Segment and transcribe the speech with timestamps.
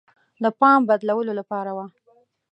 [0.43, 1.85] د پام بدلولو لپاره وه.